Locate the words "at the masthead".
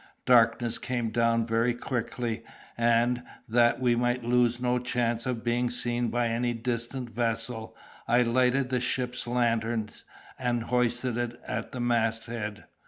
11.47-12.63